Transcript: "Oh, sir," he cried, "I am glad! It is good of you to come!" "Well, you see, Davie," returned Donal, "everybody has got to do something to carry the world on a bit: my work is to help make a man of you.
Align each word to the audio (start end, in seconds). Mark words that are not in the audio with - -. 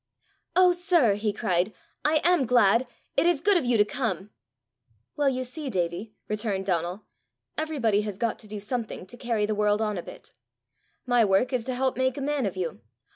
"Oh, 0.55 0.71
sir," 0.71 1.13
he 1.13 1.31
cried, 1.31 1.73
"I 2.03 2.21
am 2.23 2.47
glad! 2.47 2.87
It 3.15 3.27
is 3.27 3.39
good 3.39 3.55
of 3.55 3.65
you 3.65 3.77
to 3.77 3.85
come!" 3.85 4.31
"Well, 5.15 5.29
you 5.29 5.43
see, 5.43 5.69
Davie," 5.69 6.15
returned 6.27 6.65
Donal, 6.65 7.05
"everybody 7.55 8.01
has 8.01 8.17
got 8.17 8.39
to 8.39 8.47
do 8.47 8.59
something 8.59 9.05
to 9.05 9.15
carry 9.15 9.45
the 9.45 9.53
world 9.53 9.79
on 9.79 9.99
a 9.99 10.01
bit: 10.01 10.31
my 11.05 11.23
work 11.23 11.53
is 11.53 11.65
to 11.65 11.75
help 11.75 11.97
make 11.97 12.17
a 12.17 12.21
man 12.21 12.47
of 12.47 12.57
you. 12.57 12.81